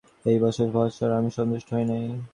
[0.25, 2.01] এই বৎসরের মহোৎসবে আমি সন্তুষ্ট হই নাই।